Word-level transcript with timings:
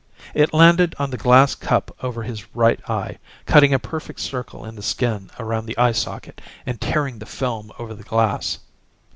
It 0.33 0.51
landed 0.51 0.95
on 0.97 1.11
the 1.11 1.15
glass 1.17 1.53
cup 1.53 1.95
over 2.03 2.23
his 2.23 2.55
right 2.55 2.79
eye, 2.89 3.19
cutting 3.45 3.71
a 3.71 3.77
perfect 3.77 4.19
circle 4.19 4.65
in 4.65 4.73
the 4.73 4.81
skin 4.81 5.29
around 5.39 5.67
the 5.67 5.77
eyesocket, 5.77 6.41
and 6.65 6.81
tearing 6.81 7.19
the 7.19 7.27
film 7.27 7.71
over 7.77 7.93
the 7.93 8.01
glass! 8.01 8.57